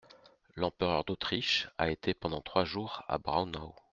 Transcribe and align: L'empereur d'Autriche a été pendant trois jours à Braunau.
L'empereur 0.55 1.03
d'Autriche 1.05 1.67
a 1.77 1.91
été 1.91 2.15
pendant 2.15 2.41
trois 2.41 2.65
jours 2.65 3.03
à 3.07 3.19
Braunau. 3.19 3.75